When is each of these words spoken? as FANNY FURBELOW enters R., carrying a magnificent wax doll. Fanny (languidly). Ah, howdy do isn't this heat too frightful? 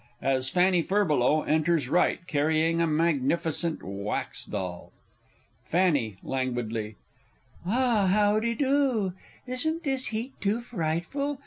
as 0.23 0.49
FANNY 0.49 0.81
FURBELOW 0.81 1.43
enters 1.43 1.87
R., 1.87 2.15
carrying 2.25 2.81
a 2.81 2.87
magnificent 2.87 3.83
wax 3.83 4.45
doll. 4.45 4.91
Fanny 5.63 6.17
(languidly). 6.23 6.95
Ah, 7.67 8.07
howdy 8.07 8.55
do 8.55 9.13
isn't 9.45 9.83
this 9.83 10.07
heat 10.07 10.33
too 10.41 10.59
frightful? 10.59 11.39